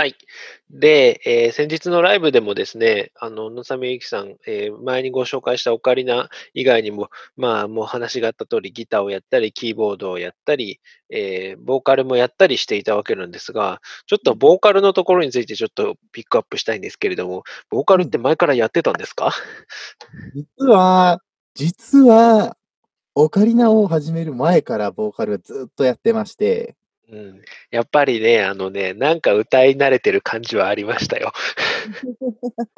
[0.00, 0.16] はい。
[0.70, 19.34] で、えー先日のライブでもですね、あの、野沢ゆきさん、えー前にご紹介したオカリナ以外にも、まあ、もう話があった通り、ギターをやったり、キーボードをやったり、えーボーカルもやったりしていたわけなんですが、ちょっとボーカルのところについてちょっとピックアップしたいんですけれども、ボーカルって前からやってたんですか、
[20.34, 21.20] 実は、
[21.54, 22.56] 実は、
[23.14, 26.76] オカリナを始める前からボーカルずっとやってまして、
[27.12, 27.42] うん、
[27.72, 31.32] やっぱりね、あのね、なんか歌い慣れてる感じはありましたよ。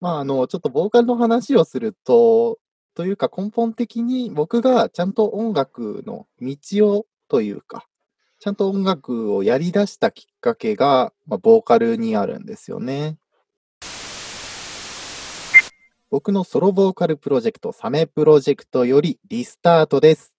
[0.00, 2.58] まあ、あの、ちょっとボーカルの話をすると、
[2.94, 6.56] というか根本的に僕がちゃんと音楽の道
[6.88, 7.86] をというか、
[8.38, 13.16] ちゃんと音楽をやり出したきっかけが、まあ、ボーカルにあるんですよね。
[16.10, 20.37] 僕のソロボーカルプロジェクト、サメプロジェクトよりリスタートです。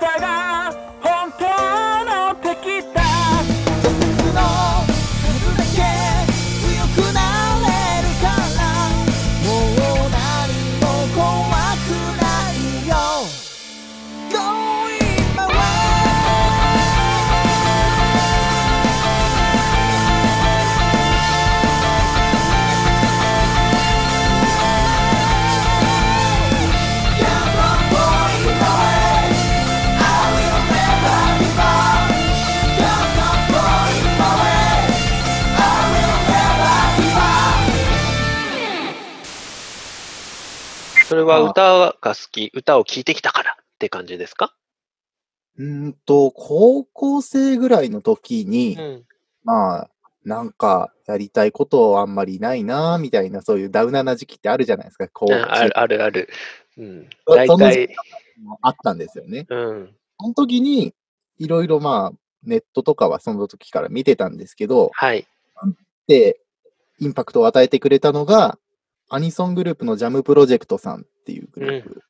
[0.00, 0.29] apagar.
[41.20, 41.62] れは歌
[42.00, 44.54] が好き、歌を聴いてきたからって感じですか？
[45.58, 49.04] うーんと、高校生ぐらいの時に、うん。
[49.44, 49.90] まあ、
[50.24, 55.08] なんか、やりたいことあんまりないな、みたいな、そういうダウナーな時期ってあるじゃないですか。
[55.08, 56.28] こう、ああるあるある。
[56.76, 57.08] うん。
[57.26, 57.96] そ大体
[58.62, 59.46] あったんですよね。
[59.48, 59.94] うん。
[60.20, 60.94] その時に、
[61.38, 65.26] いろいろまあ、ネットとかはその時から見てたんですけど、はい。
[66.06, 66.40] で、
[66.98, 68.58] インパクトを与えてくれたのが、
[69.10, 72.02] アニソングループのジャムプロジェクトさんっていうグループ。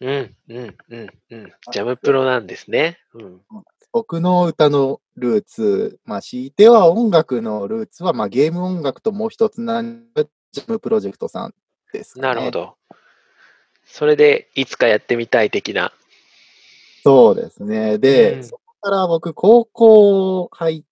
[0.00, 1.52] うん、うん、うん、うん。
[1.72, 2.98] ジャムプロなんですね。
[3.14, 3.40] うん。
[3.90, 10.04] 僕の歌のルーツ、まあ、強いては音楽のルーツは、まあ、ゲーム音楽ともう一つなん
[10.52, 11.54] ジャムプロジェクトさん
[11.92, 12.22] です、ね。
[12.22, 12.50] なるほ。
[12.50, 12.76] ど。
[13.86, 15.92] それで、いつかやってみたい的な。
[17.02, 17.98] そうですね。
[17.98, 20.82] で、うんそこから僕、高校入っ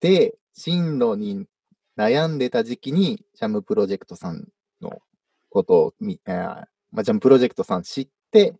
[0.00, 1.46] て、進路に
[1.96, 4.48] 悩んでた時期に、ジャムプロジェクトさん
[4.80, 5.00] の
[5.50, 6.34] ことをみ、えー
[6.92, 8.54] まあ、ジャムプロジェクトさん知って、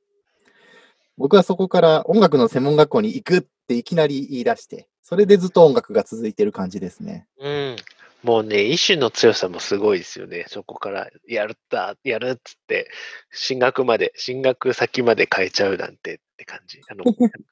[1.17, 7.27] 僕はそこから音楽の専門学校に行くっていきなり言い出して、それでずっと音楽が続いてる感じですね。
[7.39, 7.77] うん。
[8.23, 10.47] もうね、意志の強さもすごいですよね。
[10.49, 12.91] そこから、やるった、やるっつって、
[13.31, 16.81] 進学まで、進学先まで変えちゃうなんてって感じ。
[16.89, 17.05] あの、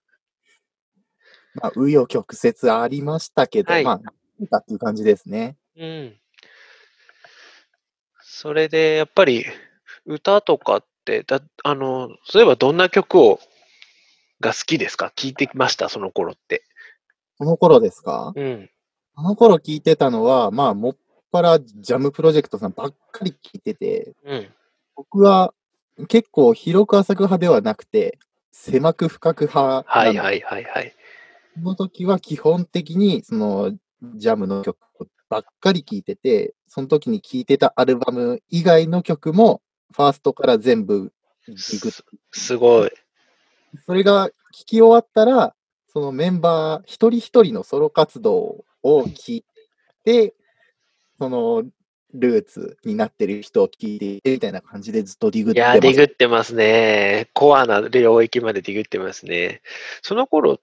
[1.55, 5.59] まあ、紆余曲折ありましたけど、はいまあ、なんかっていう感じですね。
[5.77, 6.17] うん。
[8.21, 9.45] それで、やっぱり、
[10.05, 13.41] 歌とかって、だあの、そういえばどんな曲を、
[14.41, 15.13] が好きですか？
[15.17, 16.65] 聞いてきました、その頃って。
[17.39, 18.33] その頃ですか？
[18.35, 18.71] うん。
[19.17, 20.97] その頃聞いてたのは、まあ、もっ
[21.31, 24.49] ぱらジャムプロジェクトさんばっかり聞いてて、うん。
[24.97, 25.55] 僕は
[26.09, 28.19] 結構広く浅く派ではなくて、
[28.51, 30.95] 狭く深く派はいはいはいはい。
[31.55, 33.73] その時は基本的に、その、
[34.17, 34.77] ジャムの曲
[35.33, 39.63] ばっかり聴いてて、その時に聴いてたアルバム以外の曲も、
[39.97, 41.11] ファーストから全部
[41.47, 42.91] ディグすすごい。
[43.87, 45.55] それが聴き終わったら、
[45.89, 49.45] そのメンバー一人一人のソロ活動を聞い
[50.05, 50.35] て、
[51.19, 51.65] その
[52.13, 55.81] ルーツになってる人を聞いていてみたいな感じでずっとディグってます。
[55.81, 57.31] ディグってますね。
[57.33, 59.63] コアな領域までディグってますね。
[60.03, 60.63] その頃って、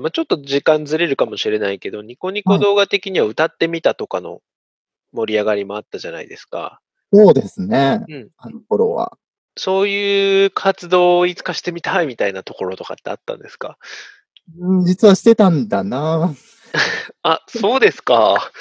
[0.00, 4.40] まあ、ちょっと時間ずれるかもしれないけど、ニコニコ動画的には歌ってみたとかの
[5.12, 6.80] 盛り上がりもあったじゃないですか。
[7.12, 8.04] そうですね。
[8.08, 8.28] うん。
[8.36, 9.16] あの頃は。
[9.56, 13.76] そういう活動をいつかしてみたいみたいなところとかってあったんですか？
[14.58, 16.34] うん実はしてたんだな。
[17.22, 18.52] あ、そうですか。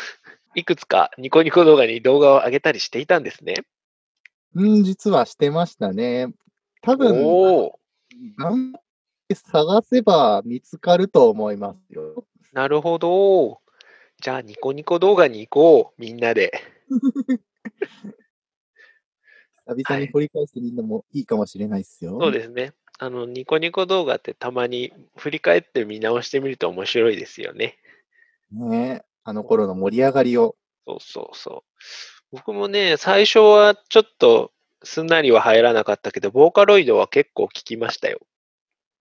[0.55, 3.65] いくつかニコニコ動画に動画を上げたりしていたんですね。
[4.55, 6.33] うん、実はしてましたね。
[6.81, 7.13] 多分、
[8.39, 8.86] 頑張って
[9.35, 12.25] 探せば見つかると思いますよ。
[12.53, 13.59] なるほど。
[14.21, 16.51] じゃあ、ニコニコ動画に行こう、みんなで。
[19.67, 22.17] 久々に掘り返してみるのもいいかもしれないですよ。
[22.21, 22.73] そうですね。
[22.99, 27.77] あの、ニコニコ動画ってたまに振り返って見直してみると面白いですよね。
[28.51, 30.55] ねあの頃の盛り上がりを。
[30.87, 31.85] そうそうそう。
[32.31, 34.51] 僕もね、最初はちょっと
[34.83, 38.19] すんなりは入らなかったけど、ボーカロイドは結構聞きましたよ。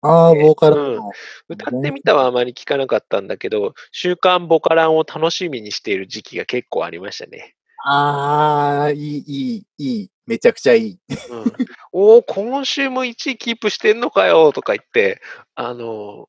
[0.02, 1.12] ああ、ねボーカルうんの。
[1.49, 7.54] 歌ってみたはあまり聞かなかったんだけど、週刊ボカランを楽しみにしている時期が結構ありましたね。
[7.84, 10.10] ああ、いい、いい、いい。
[10.26, 10.99] めちゃくちゃいい。
[11.31, 11.52] うん、
[11.93, 15.20] おお、今週も1位キープしてんのかよとか言って、
[15.54, 16.28] あの、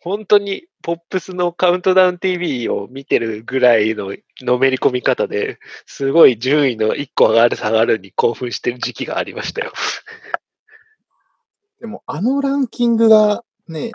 [0.00, 9.72] 本当にポップスのカウントダウン TV を見てるぐらいののめり込み方ですごい順位の1個上がる下がるに興奮してる時期がありましたよ。
[11.80, 13.92] でも、あのランキングがね、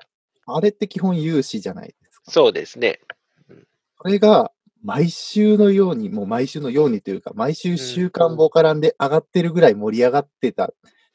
[0.47, 2.31] あれって基本有志じゃないですか。
[2.31, 2.99] そうですね。
[3.97, 4.51] これが、
[4.83, 10.73] 毎週のように、もう毎週のようにというか、毎週週刊ボカランで上がってるぐらい盛り上がってたっ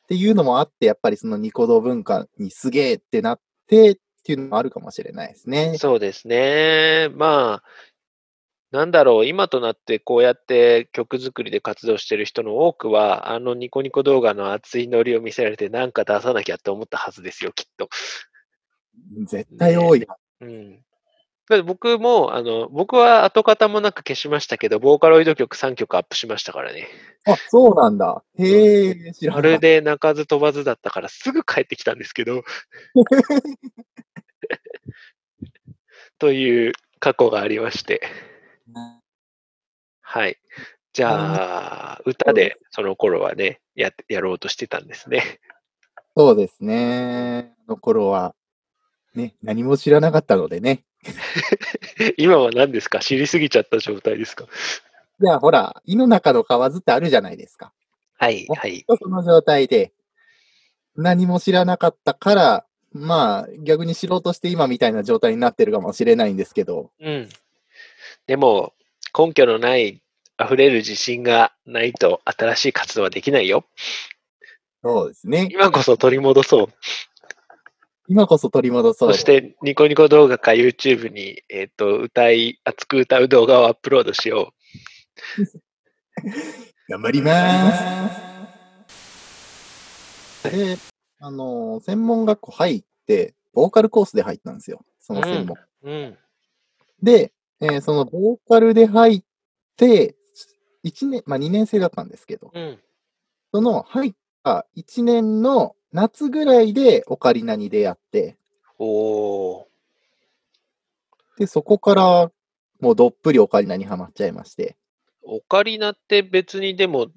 [0.08, 5.78] ていうのもあって、やっぱりそのニコ動文化にすげえってなってっていうのもあるかもしれないですね。
[5.78, 7.10] そうですね。
[7.14, 7.64] まあ、
[8.70, 17.88] なんだろう、今となってこうやって曲作りで活動してる人の多くは、あのニコニコ動画の熱いノリを見せられてなんか出さなきゃって思ったはずですよ、きっと。
[19.26, 20.06] 絶対多い。
[20.40, 20.76] うん。
[21.48, 26.86] だって僕も、あの、僕は跡形もなく消しましたけど、ボーカロイド曲3曲アップしましたからね。
[27.26, 28.22] あ、そうなんだ。
[28.38, 29.56] へえ、知らまなかった。
[29.56, 32.44] るで鳴かず飛ばずだったからすぐ帰ってきたんですけど。
[36.20, 38.29] という過去がありまして。
[40.12, 40.38] はい。
[40.93, 45.23] じゃあ、歌でその頃はね、や、やろうとしてたんですね。
[46.17, 47.55] そうですね。
[47.69, 48.35] あの頃は、
[49.14, 50.83] ね、何も知らなかったのでね。
[52.19, 52.99] 今は何ですか？
[52.99, 54.47] 知りすぎちゃった状態ですか？
[55.23, 57.73] いや、ほら、胃の中の蛙ってあるじゃないですか。
[58.19, 58.85] はい、はい。
[59.00, 59.93] その状態で、
[60.97, 67.29] 何も知らなかったから、まあ、逆に知ろうとして今みたいな状態になってるかもしれないんですけど、うん。
[68.26, 68.75] でも、
[69.17, 70.02] 根拠のない、
[70.43, 73.64] 溢れる自信がないと新しい活動はできないよ。
[74.83, 75.49] そうですね。
[75.50, 76.69] 今こそ取り戻そう。
[78.09, 79.12] 今こそ取り戻そう。
[79.12, 84.52] そして、ニコニコ動画か YouTube に、えっ、と、歌い、熱く歌う動画をアップロードしよ
[86.88, 88.11] 頑張りま
[90.43, 90.50] す。
[90.50, 90.76] で、
[91.21, 94.85] あの、専門学校入って、ボーカルコースで入ったんですよ。
[94.99, 95.57] その専門。
[95.83, 95.90] う。
[95.90, 96.19] うん。
[97.02, 99.23] で、えーそのボーカルで入っ
[99.76, 100.17] て、
[100.83, 102.79] 1年、まあ2年生だったんですけど、うん。
[103.52, 104.14] その入っ
[104.45, 108.38] た1年の夏ぐらいでオカリナに出会って、
[108.79, 109.64] おー。
[111.38, 112.33] で、そこから
[112.81, 114.76] もうどっぷりオカリナにはまっちゃいまして。
[115.23, 117.09] オカリナって別にでも、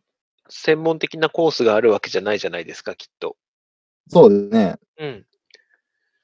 [0.49, 3.37] 専門的なコースがあるわけじゃないじゃないですか、きっと。
[4.09, 4.75] そうですね。
[4.97, 5.25] うん。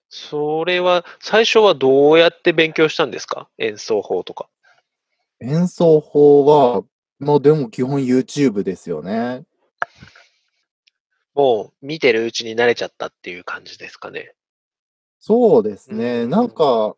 [0.09, 3.47] それは、最初はどうやって勉強したんですか？
[3.59, 4.49] 演奏法とか。
[5.39, 6.83] 演奏法は、
[7.19, 9.43] もうでも基本 YouTube ですよね。
[11.35, 14.33] もう見てるうちに慣れちゃったっていう感じですかね。
[15.19, 16.23] そうですね。
[16.23, 16.95] うんなんか、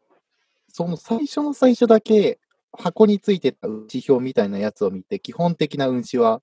[0.70, 2.40] その最初の最初だけ
[2.72, 6.42] 箱についてた運指表みたいなやつを見て、基本的な運指は、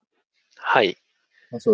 [0.56, 0.98] はい。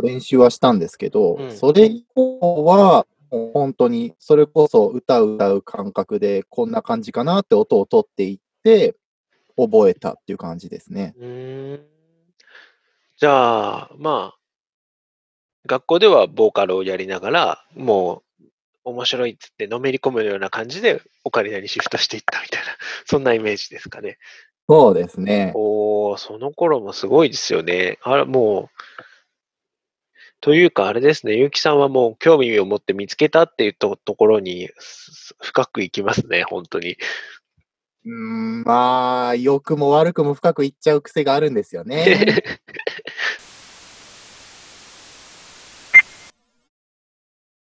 [0.05, 3.07] 練習はしたんですけど、うんそれ以降は、
[3.53, 8.97] 本当に、それこそ歌う歌う感覚で、こんな感じかなって音を取っていって、
[9.57, 11.15] 覚えたっていう感じですね。
[13.17, 14.39] じゃあ、まあ、
[15.67, 18.45] 学校ではボーカルをやりながら、もう、
[18.85, 22.67] 面白いっつってのめり込むような感じで、オカリナにシフトしていったみたいな、
[23.07, 24.19] そんなイメージですかね。
[24.69, 25.53] そうですね。
[25.55, 27.99] おー、その頃もすごいですよね。
[28.03, 29.05] あら、もう、
[30.45, 36.99] というか、あれですね、ゆうきさんはもう興味を持って見つけたっていうとところにす深くいきますね、本当に。
[38.05, 42.61] うーん、まあ、良くも悪くも深くいっちゃう癖があるんですよね。